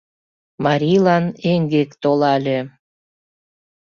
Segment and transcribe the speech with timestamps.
[0.65, 2.59] Марийлан эҥгек толале.